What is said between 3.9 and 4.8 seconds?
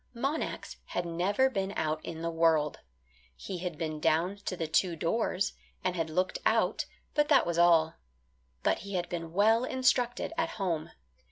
down to the